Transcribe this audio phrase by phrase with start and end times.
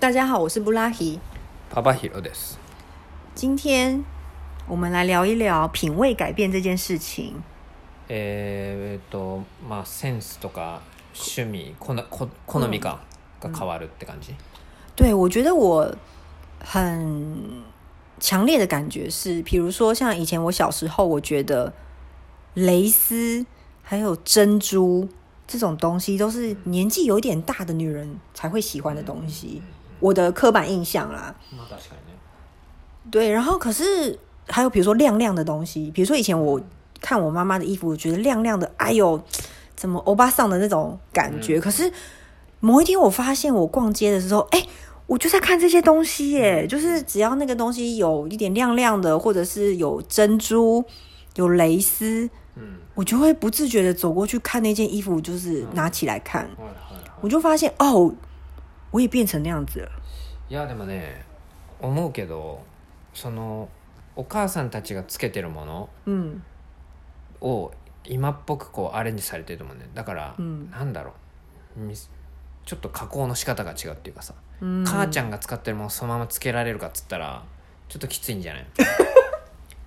[0.00, 1.18] 大家好，我是布拉希。
[1.72, 2.56] パパヒロです。
[3.34, 4.04] 今天
[4.68, 7.34] 我们来聊一聊品味改变这件事情。
[8.08, 10.80] えー、えっとまあセンスとか
[11.14, 12.98] 趣味こなこ好みか
[13.40, 14.34] が変わるって感じ。
[14.94, 15.94] 对我觉得我
[16.60, 17.62] 很
[18.20, 21.72] 强烈的感觉是，比如说像以前我小时候，我觉得
[22.54, 23.44] 蕾丝
[23.82, 25.08] 还有珍珠
[25.46, 29.62] 这种东西都是年纪有一点大的女人才会喜欢的东西，
[30.00, 31.34] 我的刻板印象啦。
[31.52, 33.10] まあ確かにね。
[33.10, 36.60] 对，然后可是还有比如说亮亮的东西，比如说以前我
[37.00, 39.20] 看我妈妈的衣服，我觉得亮亮的，哎呦，
[39.74, 41.60] 怎么欧巴桑的那种感觉。
[41.60, 41.92] 可是
[42.60, 44.66] 某一天我发现，我逛街的时候，哎，
[45.06, 50.84] 我就在看这些东西耶，就是只要那个东西有一点亮亮的，或者是有珍珠、
[51.36, 52.76] 有蕾丝，うん。
[52.96, 58.10] 我就会不自觉的走过去看那件衣服，就是拿起来看，はいはいはい我就发现哦，
[58.91, 59.89] 我也变成那样子了。
[60.49, 61.25] いやでもね
[61.79, 62.61] 思うけど
[63.13, 63.69] その
[64.15, 65.89] お母さんたちがつけてるもの
[67.39, 67.71] を
[68.03, 71.13] 今っぽくこうアレンジされてると思うねだから、うんなんだろ
[71.77, 71.93] う
[72.65, 77.43] ちょっと加工の仕方が違うっていうかさ、母ちゃんが使ってるものそのままつけられるかっつったら
[77.87, 78.65] ちょっときついんじゃない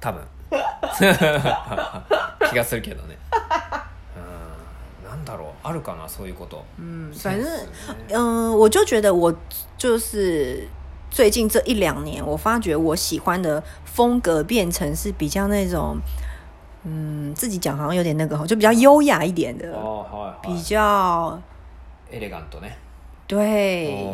[0.00, 0.22] 多分
[2.50, 3.16] 気がするけどね
[5.64, 6.62] あるかなそういうこと。
[6.78, 7.66] 嗯，セン反正ス
[8.08, 8.14] ね。
[8.14, 9.34] 嗯，我就觉得我
[9.78, 10.68] 就是
[11.10, 15.96] 最近这一两年，我发觉我喜欢的风格变成是比较那种，
[16.84, 21.40] 嗯，自己讲好像有点那个，就比较优雅一点的，あーはい比はい较
[22.12, 22.72] エレガントね
[23.26, 24.06] 对，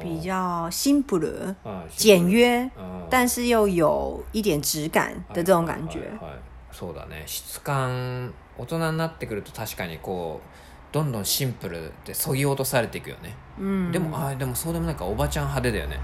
[0.00, 6.10] 比较 simple うん简约，うん但是又有一点质感的这种感觉。
[6.72, 7.24] そうだね。
[7.26, 10.48] 質感大人になってくると確かにこう
[10.91, 15.97] どんどんシンプルでそぎ落とされていくよね、嗯，でもあでもそうでもないかおばちゃん派手だよね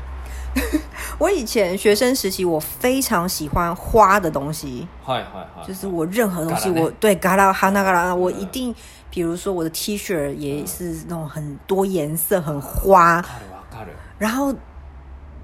[1.19, 4.87] 我以前学生时期，我非常喜欢花的东西。
[5.05, 8.73] はいはいはい就是我任何东西，嘎啦呢我对嘎啦哈那嘎啦，我一定，
[9.11, 14.53] 比如说我的 T 恤也是那种很多颜色、很花，わかるわかる然后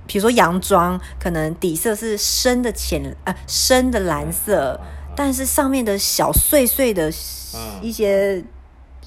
[0.08, 4.80] 比如说洋装，可能底色是深的浅呃深的蓝色，
[5.16, 7.12] 但是上面的小碎碎的
[7.53, 8.44] 嗯一些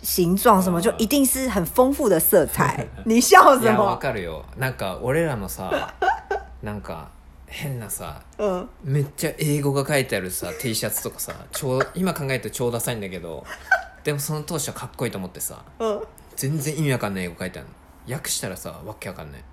[0.01, 2.87] 形状什么，就一定是很丰富的色彩。
[3.05, 3.97] 你笑いやわ什么？
[3.99, 4.43] かるよ。
[4.57, 5.93] なんか俺らのさ
[6.61, 7.09] なんか
[7.47, 13.45] 変なさ嗯，めっちゃ英語が書いてあるさ T シャツとかさ超今考えると超ダサいんだけど
[14.03, 16.01] でもその当初はかっこいいと思ってさ嗯，
[16.35, 17.67] 全然意味わかんない英語書いてある
[18.07, 18.15] の。
[18.15, 19.43] 訳したらさわけわかんない。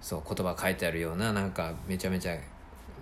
[0.00, 2.34] そう言葉書いてあるようななんかめちゃめちゃ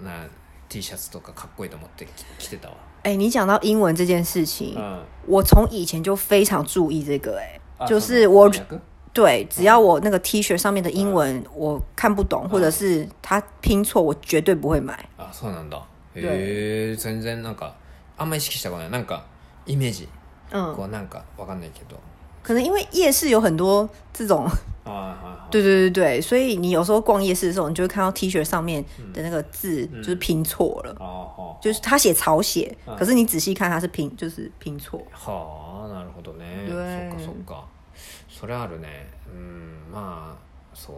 [0.02, 0.26] な
[0.68, 7.59] T シャツとかかっこいいと思ってき着てたわ哎、你讲到英文这件事情，うん我从以前就非常注意这个、哎。
[7.79, 8.79] あ就是我その翻訳
[9.13, 14.93] 对，只要我那个 T 恤上面的英文我看不懂，或者是它拼错，我绝对不会买。
[15.17, 15.81] あそうなんだ
[16.15, 17.73] へえ全然なんか
[18.17, 19.23] あんま意識したことないなんか
[19.65, 20.07] イメージ
[20.51, 21.97] 嗯，こうなんかわかんないけど
[22.43, 24.47] 可能因为夜市有很多这种，
[24.85, 32.96] あはいはい 对对对对，所以你有时候逛夜市的时候，你就会看到 T 恤上面的那个字就是拼错了，あは就是他写草写，嗯。
[32.96, 35.04] 可是你仔细看它是拼，就是拼错。
[35.12, 37.64] はあなるほどね对そっかそっか
[38.28, 40.36] それあるねうんまあ
[40.74, 40.96] そう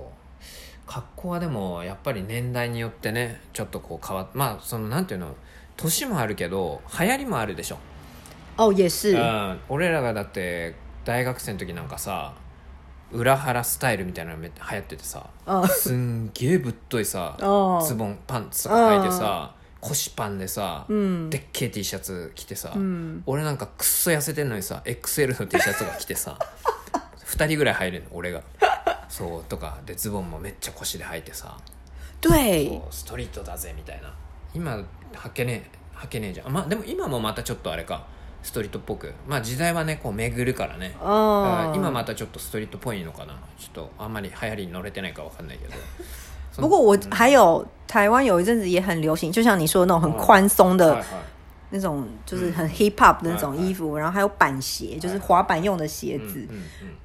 [0.87, 5.35] 格好はでもやっぱり年代によってねちょっとこう変わっまあそのなんていうの
[5.77, 7.79] 年もあるけど流行りもあるでしょ、
[8.57, 12.35] 哦，也是う，ん、俺らがだって大学生の時なんかさ
[13.13, 26.39] 裏腹スタイルみたいなのめっ流行っててさ嗯すんげえぶっといさ哦ズボンパンツとか履いてさ腰パンでさ、嗯でっけえ T シャツ着てさ、嗯，俺なんかくっそ痩せてんのにさ XL の T シャツが着てさ
[27.27, 28.43] 2人ぐらい入れるの俺が。
[29.11, 31.57] そうとかでズボンもめっちゃ腰で履いてさ
[32.21, 34.13] 对ストリートだぜみたいな。
[34.55, 34.83] 今
[35.13, 36.53] 履けねえ履けねえじゃん。
[36.53, 38.07] まあでも今もまたちょっとあれか
[38.45, 39.13] ストリートっぽく。
[39.27, 40.93] まあ時代はねこう巡るからね。
[41.01, 43.33] 哦，今またちょっとストリートっぽいのかな。
[43.59, 45.75] ちょっとあんまり流行りに乗れてないかわかんないけど。
[46.57, 51.07] 不过我还有台湾有一阵子也很流行，就像你说的那种很宽松的はいはい。
[51.71, 56.47] 那种，就是很 hip hop 的那种衣服，然后还有板鞋，就是滑板用的鞋子，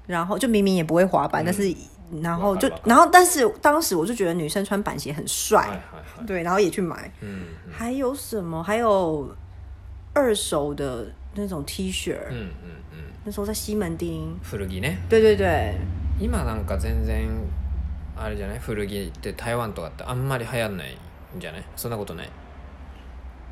[0.05, 1.73] 然后就明明也不会滑板，但是
[2.21, 5.81] 然后就然后但是当时我就觉得女生穿板鞋很はい帅，
[6.27, 7.11] 对，然后也去买。
[7.23, 8.61] うん还有什么？
[8.61, 9.35] 还有
[10.13, 12.48] 二手的那种 T 恤，うんうんうん
[13.24, 15.74] 那时候在西门町，古着ね对对对，
[16.18, 17.26] 今なんか全然
[18.16, 20.96] あれじゃない古着って台湾とかってあんまり流行んない
[21.36, 22.28] んじゃないそんなことない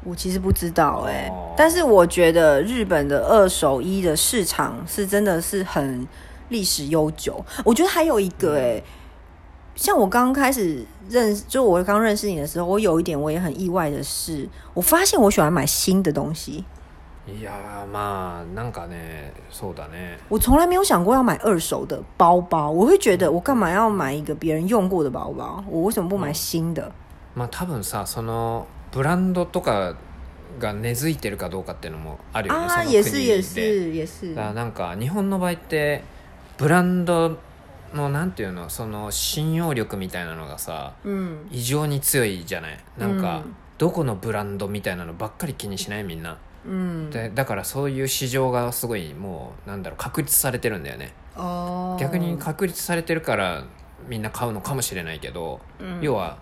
[0.04, 6.06] 我其实不知道哎、哦但是我觉得日本的二手衣的市场是真的是很
[6.49, 7.44] 历史悠久。
[7.64, 8.82] 我觉得还有一个哎、
[9.76, 16.64] 像我刚开始认识，就我刚认识你的时候，我有一点我也很意外的是，我发现我喜欢买新的东西。
[17.27, 20.18] いやーまあなんかねそうだね。
[20.29, 25.62] 我从来没有想过要买二手的包包，我会觉得我干嘛要买一个别人用过的包包？
[25.68, 26.89] 我为什么不买新的？
[27.35, 29.95] まあ多分さそのブランドとか
[30.59, 34.33] が根付いてるかどうかっていうのもあるよね、そ啊，の也是也是也是。
[34.33, 36.03] なんか日本の場合って
[36.57, 37.38] ブランド
[37.94, 42.79] のなんていうのその信用力みたいなのがさ嗯異常に強いじゃない？
[42.97, 43.56] なんか、うん。
[43.77, 46.03] どこのブランドみたいなのばっかり気にしない？
[46.03, 51.13] みんな嗯でだからそういう市場がすごいもうなんだろう確立されてるんだよね。
[51.35, 53.63] 哦，逆に確立されてるから
[54.07, 56.37] みんな買うのかもしれないけど、嗯要は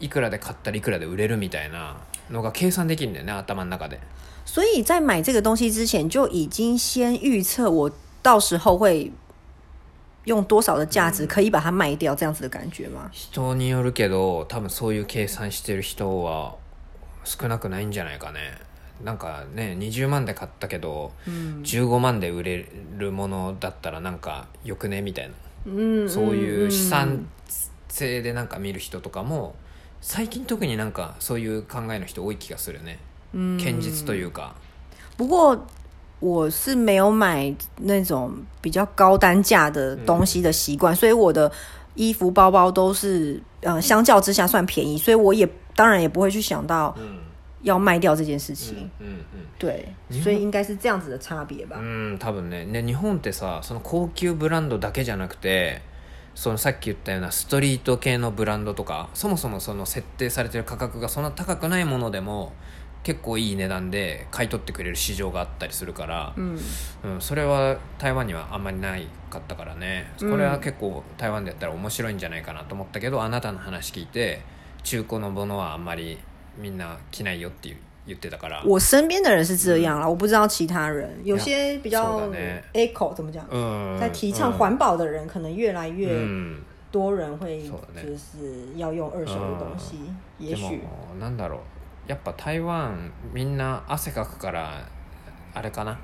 [0.00, 1.96] いくらで買ったらいくらで売れるみたいな
[2.30, 4.00] のが計算できるんだよね頭の中で。
[4.44, 7.90] 所以在买这个东西之前就已经先预测我
[8.22, 9.12] 到时候会
[10.24, 13.10] 用多少的价值可以把它卖掉，这样子的感觉吗？
[13.12, 16.56] 人によるけど多分そういう計算してる人は
[17.24, 18.58] 少なくないんじゃないかね
[19.04, 25.02] なんかね20万で買ったけど、15万で売れるものだったらなんかよくね？
[25.02, 25.34] みたいな。
[25.66, 27.26] 嗯，そういう資嗯産
[27.88, 29.54] 性でなんか見る人とかも
[30.00, 32.98] 最近特になんかそういう考えの人多い気がするね。
[33.32, 34.54] 堅実というか。
[35.16, 35.56] 不过
[36.20, 41.50] 我是没有买那种比较高单价的东西的习惯，所以我的
[41.94, 47.21] 衣服、包包都是呃相较之下算便宜，所以我也当然也不会去想到うん
[47.62, 48.90] 要卖掉这件事情。
[49.00, 49.24] うんうん
[49.58, 51.76] 对，日本所以应该是这样子的差别吧。
[51.78, 52.64] うん多分ね。
[52.64, 55.82] ね日本ってさその高級ブランドだけじゃなくて
[56.34, 62.52] そのさっき言ったようなストリート系のブランドとかそもそもその設定されてる価格がそんな高くないものでも
[63.02, 66.58] 結構いい値段で買い取ってくれる市場があったりするから、嗯
[67.04, 70.12] うん、それは台湾にはあんまりないかったからね。
[70.20, 74.40] これは結構台湾でやったら面白いんじゃないかなと思ったけどあなたの話聞いて
[74.84, 76.18] 中古のものはあんまり
[76.58, 77.76] みんな着ないよっていう
[78.06, 89.96] 言ってたから我身边的人是这样啦，我不知道其他人，有些比较そうだね eco 怎么讲，うん在提倡环保的人，可能越来う越ん多人会そうだね就是要用二手的东西，
[90.38, 90.80] 也でも许。
[91.20, 92.10] なんだろう。
[92.10, 94.88] やっぱ台湾みんな汗かくから
[95.54, 95.96] あれかな？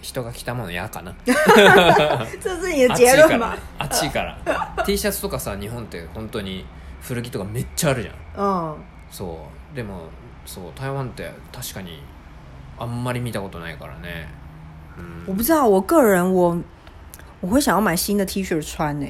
[0.00, 1.12] 人が着たもの嫌かな？
[2.40, 3.84] 这是你的暑いか结论吗ら？
[3.86, 4.38] 暑いから。
[4.86, 6.64] T シャツとかさ日本って本当に
[7.02, 8.14] 古着とかめっちゃあるじゃん。
[8.40, 8.76] 嗯，
[9.10, 10.08] そうでも
[10.46, 12.02] そう台湾って確かに
[12.78, 14.28] あんまり見たことないからね。
[14.98, 15.32] うん。
[15.32, 16.56] 我不知道，我个人我
[17.40, 19.06] 我会想要买新的 T 恤穿呢、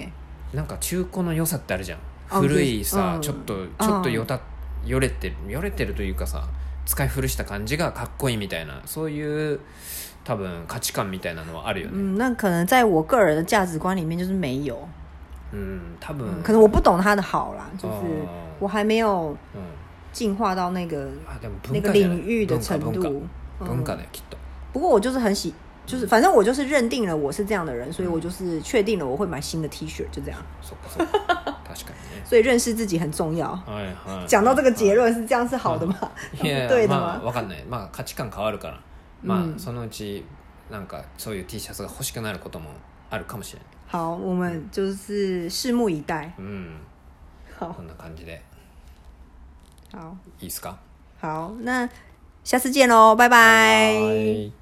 [0.52, 1.98] なんか中古の良さってあるじゃん。
[2.28, 3.20] あ古いさ、うん。
[3.20, 4.40] ちょっとちょっとよた
[4.84, 6.48] よれてるよれてるというかさ
[6.86, 9.60] 使い古した感じがかっこいいみたいなそういう
[10.24, 11.92] 多分価値観みたいなのはあるよね。
[11.94, 14.76] 嗯，那可能在我个人的价值观里面就是没有，
[15.52, 15.80] うん。
[16.00, 18.28] 多分、可能我不懂它的好啦，就是哦
[18.60, 19.62] 我还没有うん
[20.13, 23.01] 进化到那个あでも那个文化じゃない领域的文化程度。
[23.01, 23.25] 文化
[23.61, 24.37] 嗯文化だよきっと
[24.73, 25.53] 不过我就是很喜，
[25.85, 30.39] 就是反正我就是认定了我是这样的人，所以我就是确定了我会买新的 T 恤，就这样。
[30.61, 33.47] そっかそっか確かにね所以认识自己很重要。
[33.65, 35.95] はいはい讲到这个结论是这样是好的吗？
[36.41, 37.23] いやいや对的まあ吗？
[37.23, 38.81] わかんないまあ価値観変わるから
[39.23, 40.25] まあ、うんそのうち
[40.69, 42.71] なんかそういう T シャツが欲しくなることも
[43.09, 46.33] あるかもしれない好，我们就是拭目以待。
[46.37, 46.79] うん
[47.57, 48.41] 好こんな感じで
[49.93, 50.77] 好いいですか
[51.21, 51.89] 好，那
[52.43, 53.93] 下次见喽，拜拜。
[53.99, 54.58] はい